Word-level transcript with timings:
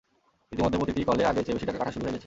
ইতিমধ্যে 0.53 0.79
প্রতিটি 0.79 1.01
কলে 1.09 1.23
আগের 1.29 1.43
চেয়ে 1.45 1.55
বেশি 1.57 1.67
টাকা 1.67 1.79
কাটা 1.81 1.93
শুরু 1.93 2.03
হয়ে 2.03 2.13
গেছে। 2.13 2.19